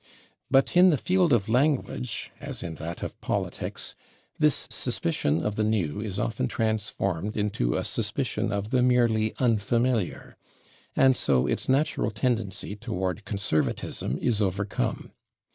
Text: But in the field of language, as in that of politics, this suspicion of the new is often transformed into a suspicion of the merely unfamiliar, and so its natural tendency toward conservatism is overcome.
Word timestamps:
But 0.49 0.75
in 0.75 0.89
the 0.89 0.97
field 0.97 1.31
of 1.31 1.47
language, 1.47 2.31
as 2.39 2.63
in 2.63 2.73
that 2.81 3.03
of 3.03 3.21
politics, 3.21 3.93
this 4.39 4.67
suspicion 4.71 5.43
of 5.45 5.57
the 5.57 5.63
new 5.63 6.01
is 6.01 6.17
often 6.17 6.47
transformed 6.47 7.37
into 7.37 7.75
a 7.75 7.83
suspicion 7.83 8.51
of 8.51 8.71
the 8.71 8.81
merely 8.81 9.35
unfamiliar, 9.37 10.37
and 10.95 11.15
so 11.15 11.45
its 11.45 11.69
natural 11.69 12.09
tendency 12.09 12.75
toward 12.75 13.25
conservatism 13.25 14.17
is 14.17 14.41
overcome. 14.41 15.11